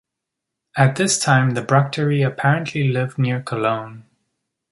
At 0.75 0.95
this 0.95 1.19
time 1.19 1.51
the 1.51 1.61
Bructeri 1.61 2.25
apparently 2.25 2.87
lived 2.87 3.19
near 3.19 3.39
Cologne. 3.39 4.05